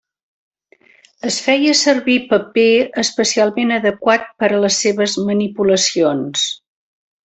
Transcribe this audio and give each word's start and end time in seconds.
Es 1.31 1.37
feia 1.47 1.75
servir 1.81 2.15
paper 2.33 2.67
especialment 3.03 3.77
adequat 3.79 4.29
per 4.43 4.53
a 4.53 4.65
les 4.67 4.83
seves 4.89 5.19
manipulacions. 5.33 6.53